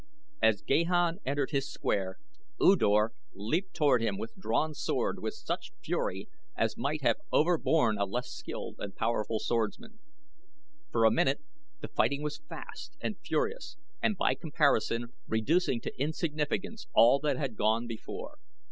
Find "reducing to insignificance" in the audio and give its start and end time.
15.27-16.87